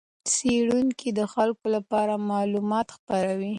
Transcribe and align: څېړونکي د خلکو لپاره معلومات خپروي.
څېړونکي 0.33 1.09
د 1.19 1.21
خلکو 1.33 1.65
لپاره 1.75 2.13
معلومات 2.31 2.87
خپروي. 2.95 3.49